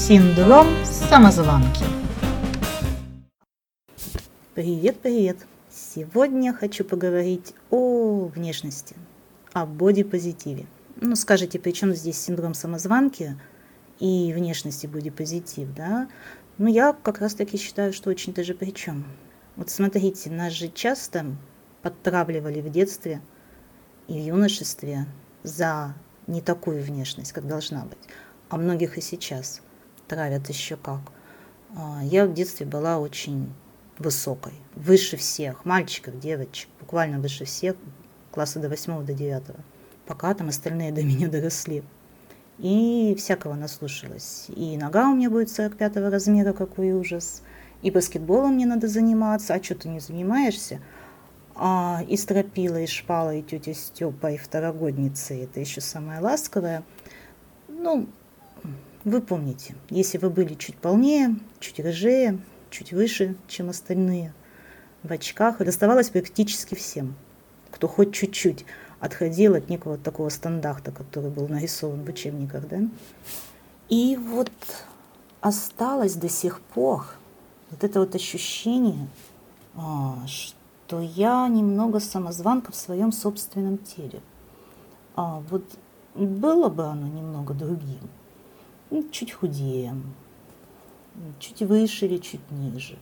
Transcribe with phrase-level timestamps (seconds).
[0.00, 1.84] Синдром самозванки.
[4.54, 5.36] Привет, привет!
[5.70, 8.96] Сегодня хочу поговорить о внешности,
[9.52, 10.64] о бодипозитиве.
[10.96, 13.38] Ну, скажите, при чем здесь синдром самозванки
[13.98, 16.08] и внешности бодипозитив, да?
[16.56, 19.04] Ну, я как раз таки считаю, что очень даже при чем.
[19.56, 21.26] Вот смотрите, нас же часто
[21.82, 23.20] подтравливали в детстве
[24.08, 25.04] и в юношестве
[25.42, 25.94] за
[26.26, 27.98] не такую внешность, как должна быть.
[28.48, 29.60] А многих и сейчас
[30.10, 31.00] травят еще как.
[31.76, 33.52] А, я в детстве была очень
[33.98, 37.76] высокой, выше всех, мальчиков, девочек, буквально выше всех,
[38.32, 39.60] класса до восьмого, до девятого,
[40.06, 41.84] пока там остальные до меня доросли.
[42.58, 44.46] И всякого наслушалась.
[44.48, 47.42] И нога у меня будет 45 размера, какой ужас.
[47.80, 49.54] И баскетболом мне надо заниматься.
[49.54, 50.78] А что ты не занимаешься?
[51.54, 56.82] А, и стропила, и шпала, и тетя Степа, и второгодница, это еще самое ласковое.
[57.68, 58.10] Ну,
[59.04, 62.38] вы помните, если вы были чуть полнее, чуть рыжее,
[62.70, 64.34] чуть выше, чем остальные,
[65.02, 67.14] в очках, доставалось практически всем,
[67.70, 68.66] кто хоть чуть-чуть
[69.00, 72.80] отходил от некого такого стандарта, который был нарисован в учебниках, да?
[73.88, 74.52] И вот
[75.40, 77.06] осталось до сих пор
[77.70, 79.08] вот это вот ощущение,
[79.74, 84.20] а, что я немного самозванка в своем собственном теле.
[85.16, 85.64] А вот
[86.14, 88.00] было бы оно немного другим,
[88.90, 89.94] ну, чуть худее,
[91.38, 92.98] чуть выше или чуть ниже.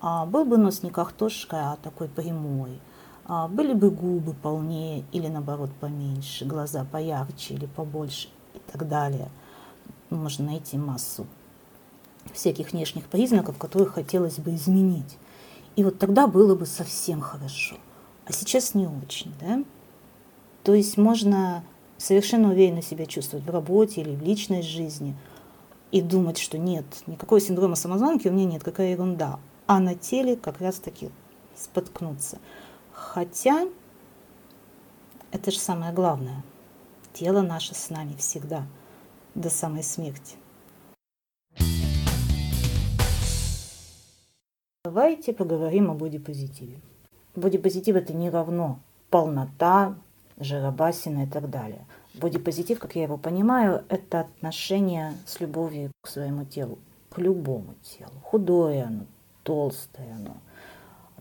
[0.00, 2.80] А был бы нос не картошка, а такой прямой.
[3.24, 9.30] А были бы губы полнее или наоборот поменьше, глаза поярче или побольше и так далее.
[10.08, 11.26] Можно найти массу
[12.32, 15.18] всяких внешних признаков, которые хотелось бы изменить.
[15.76, 17.76] И вот тогда было бы совсем хорошо.
[18.26, 19.62] А сейчас не очень, да?
[20.64, 21.64] То есть можно
[21.96, 25.16] совершенно уверенно себя чувствовать в работе или в личной жизни
[25.90, 29.40] и думать, что нет, никакого синдрома самозванки у меня нет, какая ерунда.
[29.66, 31.10] А на теле как раз-таки
[31.56, 32.38] споткнуться.
[32.92, 33.68] Хотя
[35.32, 36.42] это же самое главное.
[37.12, 38.66] Тело наше с нами всегда,
[39.34, 40.36] до самой смерти.
[44.84, 46.80] Давайте поговорим о бодипозитиве.
[47.36, 49.96] Бодипозитив это не равно полнота,
[50.38, 51.86] жиробасина и так далее.
[52.20, 58.12] Бодипозитив, как я его понимаю, это отношение с любовью к своему телу, к любому телу.
[58.22, 59.06] Худое оно,
[59.42, 60.36] толстое оно.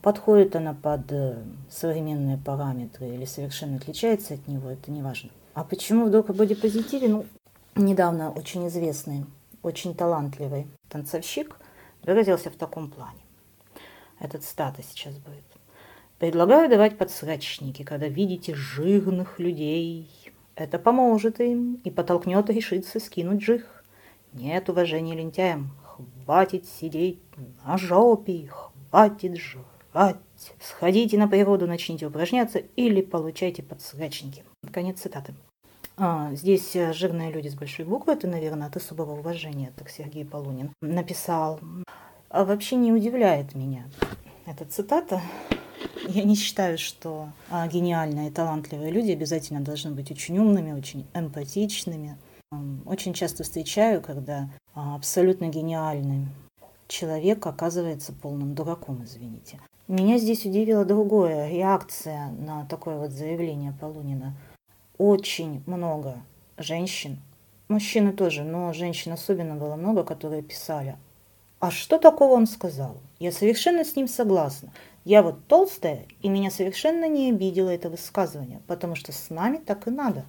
[0.00, 5.28] Подходит оно под э, современные параметры или совершенно отличается от него, это не важно.
[5.52, 7.08] А почему вдруг о бодипозитиве?
[7.08, 7.26] Ну,
[7.74, 9.26] недавно очень известный,
[9.62, 11.58] очень талантливый танцовщик
[12.04, 13.20] выразился в таком плане.
[14.18, 15.44] Этот стата сейчас будет.
[16.18, 20.08] Предлагаю давать подсрачники, когда видите жирных людей.
[20.56, 23.84] Это поможет им и подтолкнет решиться скинуть жих.
[24.32, 25.70] Нет уважения лентяям.
[26.24, 27.20] Хватит сидеть
[27.64, 30.16] на жопе, хватит жрать.
[30.60, 34.42] Сходите на природу, начните упражняться или получайте подсрачники.
[34.72, 35.34] Конец цитаты.
[35.96, 40.26] А, здесь э, жирные люди с большой буквы, это, наверное, от особого уважения, так Сергей
[40.26, 41.58] Полунин написал
[42.28, 43.86] а вообще не удивляет меня
[44.44, 45.22] эта цитата.
[46.08, 51.06] Я не считаю, что а, гениальные и талантливые люди обязательно должны быть очень умными, очень
[51.14, 52.16] эмпатичными.
[52.84, 56.28] Очень часто встречаю, когда а, абсолютно гениальный
[56.88, 59.58] человек оказывается полным дураком, извините.
[59.88, 64.34] Меня здесь удивила другое, реакция на такое вот заявление Полунина.
[64.98, 66.22] Очень много
[66.56, 67.20] женщин,
[67.68, 70.96] мужчины тоже, но женщин особенно было много, которые писали,
[71.58, 72.96] а что такого он сказал?
[73.18, 74.72] Я совершенно с ним согласна.
[75.06, 79.86] Я вот толстая, и меня совершенно не обидело это высказывание, потому что с нами так
[79.86, 80.26] и надо.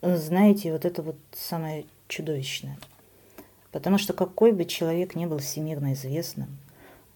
[0.00, 2.78] Знаете, вот это вот самое чудовищное.
[3.72, 6.56] Потому что какой бы человек не был всемирно известным,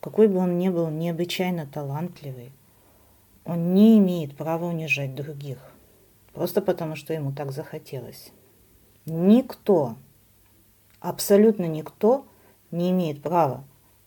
[0.00, 2.50] какой бы он ни был необычайно талантливый,
[3.44, 5.58] он не имеет права унижать других,
[6.32, 8.32] просто потому что ему так захотелось.
[9.06, 9.94] Никто,
[10.98, 12.26] абсолютно никто
[12.72, 13.62] не имеет права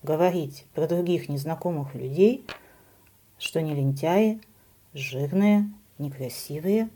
[0.06, 2.46] говорить про других незнакомых людей,
[3.38, 4.40] что они лентяи,
[4.94, 6.90] жирные, некрасивые,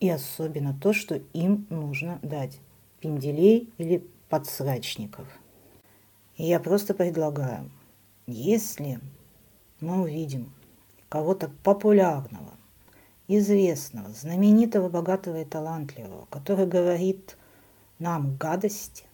[0.00, 2.58] и особенно то, что им нужно дать
[3.00, 5.26] пинделей или подсрачников.
[6.36, 7.70] И я просто предлагаю,
[8.26, 9.00] если
[9.80, 10.52] мы увидим
[11.08, 12.54] кого-то популярного,
[13.26, 17.36] известного, знаменитого, богатого и талантливого, который говорит
[17.98, 19.04] нам гадости,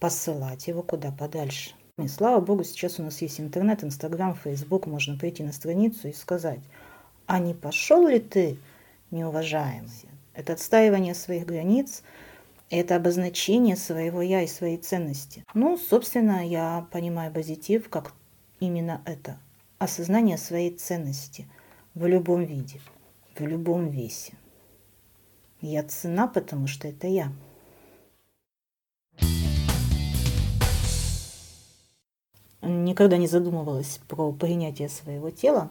[0.00, 1.74] посылать его куда подальше.
[1.98, 6.12] И слава богу, сейчас у нас есть интернет, инстаграм, фейсбук, можно прийти на страницу и
[6.12, 6.60] сказать,
[7.26, 8.56] а не пошел ли ты,
[9.10, 9.90] неуважаемый?
[10.32, 12.02] Это отстаивание своих границ,
[12.70, 15.42] Это обозначение своего я и своей ценности.
[15.54, 18.12] Ну, собственно, я понимаю позитив как
[18.60, 19.38] именно это.
[19.78, 21.46] Осознание своей ценности
[21.94, 22.80] в любом виде,
[23.34, 24.34] в любом весе.
[25.62, 27.32] Я цена, потому что это я.
[32.62, 35.70] Никогда не задумывалась про принятие своего тела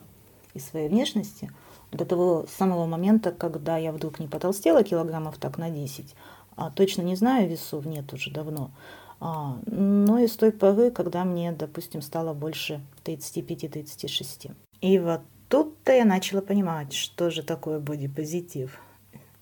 [0.54, 1.52] и своей внешности
[1.92, 6.16] до того самого момента, когда я вдруг не потолстела килограммов так на 10,
[6.56, 8.72] а точно не знаю, весов нет уже давно,
[9.20, 14.52] а, но и с той поры, когда мне, допустим, стало больше 35-36.
[14.82, 18.80] И вот тут-то я начала понимать, что же такое бодипозитив,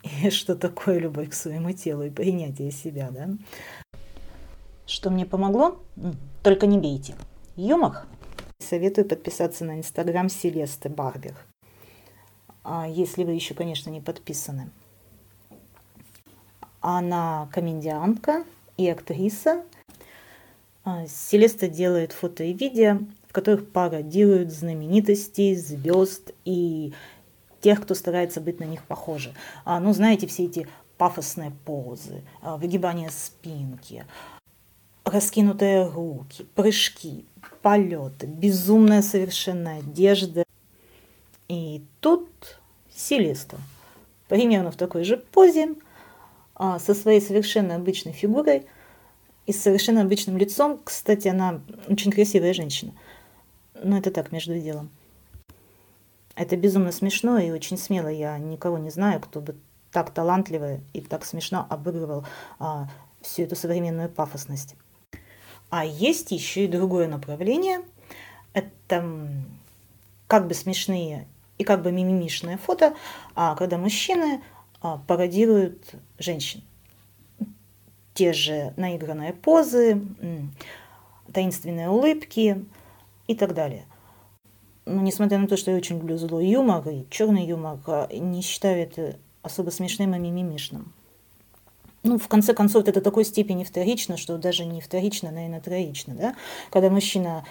[0.23, 3.29] и что такое любовь к своему телу и принятие себя, да.
[4.85, 5.79] Что мне помогло?
[6.43, 7.15] Только не бейте.
[7.57, 8.05] Юмор.
[8.59, 11.37] Советую подписаться на инстаграм Селесты Барбер.
[12.65, 14.69] А если вы еще, конечно, не подписаны.
[16.81, 18.43] Она комедиантка
[18.75, 19.63] и актриса.
[20.83, 22.99] А, Селеста делает фото и видео,
[23.29, 26.93] в которых пародируют знаменитостей, звезд и
[27.61, 29.33] тех, кто старается быть на них похожи.
[29.63, 30.67] А, ну, знаете, все эти
[30.97, 34.05] пафосные позы, выгибание спинки,
[35.05, 37.25] раскинутые руки, прыжки,
[37.61, 40.43] полеты, безумная совершенно одежда.
[41.47, 42.29] И тут
[42.93, 43.57] Селеста,
[44.27, 45.75] примерно в такой же позе,
[46.55, 48.65] а, со своей совершенно обычной фигурой
[49.45, 50.79] и с совершенно обычным лицом.
[50.83, 52.93] Кстати, она очень красивая женщина.
[53.83, 54.89] Но это так, между делом.
[56.35, 58.07] Это безумно смешно и очень смело.
[58.07, 59.55] Я никого не знаю, кто бы
[59.91, 62.25] так талантливо и так смешно обыгрывал
[62.59, 62.89] а,
[63.21, 64.75] всю эту современную пафосность.
[65.69, 67.81] А есть еще и другое направление.
[68.53, 69.29] Это
[70.27, 71.27] как бы смешные
[71.57, 72.95] и как бы мимимишные фото,
[73.35, 74.41] а когда мужчины
[74.81, 76.61] а, пародируют женщин.
[78.13, 80.01] Те же наигранные позы,
[81.33, 82.65] таинственные улыбки
[83.27, 83.85] и так далее.
[84.85, 88.41] Но несмотря на то, что я очень люблю злой юмор и черный юмор, а, не
[88.41, 90.93] считаю это особо смешным и мимимишным
[92.05, 96.35] ну, в конце концов, это такой степени вторично, что даже не вторично, наверное, троично, да?
[96.69, 97.43] Когда мужчина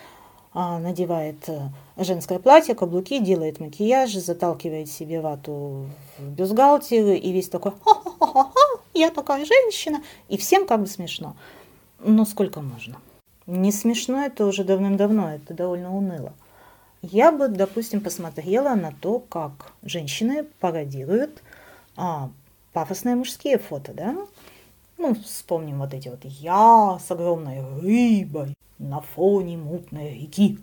[0.53, 5.87] а, надевает э, женское платье, каблуки, делает макияж, заталкивает себе вату
[6.17, 11.35] в бюстгальтер и весь такой «Ха-ха-ха-ха, я такая женщина!» И всем как бы смешно.
[11.99, 12.97] Но сколько можно?
[13.47, 16.33] Не смешно это уже давным-давно, это довольно уныло.
[17.03, 21.43] Я бы, допустим, посмотрела на то, как женщины пародируют
[21.97, 22.31] а,
[22.75, 24.15] пафосные мужские фото, да?
[24.99, 30.59] Ну, вспомним вот эти вот «я с огромной рыбой на фоне мутной реки».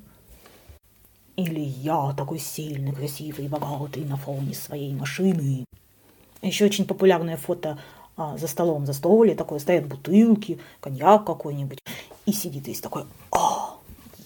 [1.37, 5.65] Или «я такой сильный, красивый и богатый на фоне своей машины».
[6.41, 7.79] Еще очень популярное фото
[8.17, 11.79] а, за столом, за столе, такое стоят бутылки, коньяк какой-нибудь,
[12.25, 13.77] и сидит весь такой «а,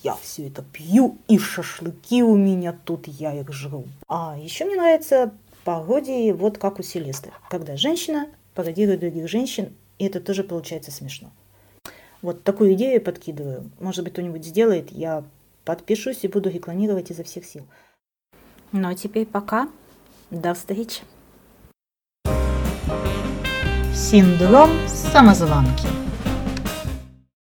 [0.01, 3.85] я все это пью, и шашлыки у меня тут, я их жру».
[4.07, 5.33] А еще мне нравится
[5.65, 11.31] пародии, вот как у Селесты, когда женщина пародирует других женщин и это тоже получается смешно.
[12.21, 13.69] Вот такую идею я подкидываю.
[13.79, 15.23] Может быть, кто-нибудь сделает, я
[15.63, 17.65] подпишусь и буду рекламировать изо всех сил.
[18.71, 19.69] Ну а теперь пока.
[20.31, 21.01] До встречи.
[23.93, 26.04] Синдром самозванки.